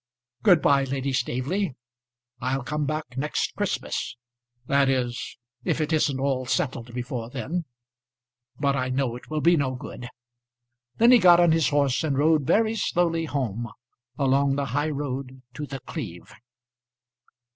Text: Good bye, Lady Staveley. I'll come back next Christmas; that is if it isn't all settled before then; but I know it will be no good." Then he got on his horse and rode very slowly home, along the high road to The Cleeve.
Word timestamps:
Good 0.41 0.63
bye, 0.63 0.83
Lady 0.85 1.13
Staveley. 1.13 1.75
I'll 2.39 2.63
come 2.63 2.87
back 2.87 3.15
next 3.17 3.53
Christmas; 3.55 4.17
that 4.65 4.89
is 4.89 5.37
if 5.63 5.79
it 5.79 5.93
isn't 5.93 6.19
all 6.19 6.47
settled 6.47 6.91
before 6.95 7.29
then; 7.29 7.65
but 8.59 8.75
I 8.75 8.89
know 8.89 9.15
it 9.15 9.29
will 9.29 9.41
be 9.41 9.55
no 9.55 9.75
good." 9.75 10.09
Then 10.97 11.11
he 11.11 11.19
got 11.19 11.39
on 11.39 11.51
his 11.51 11.69
horse 11.69 12.03
and 12.03 12.17
rode 12.17 12.47
very 12.47 12.75
slowly 12.75 13.25
home, 13.25 13.67
along 14.17 14.55
the 14.55 14.65
high 14.73 14.89
road 14.89 15.43
to 15.53 15.67
The 15.67 15.79
Cleeve. 15.81 16.33